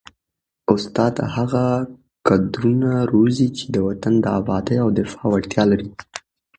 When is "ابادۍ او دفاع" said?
4.39-5.25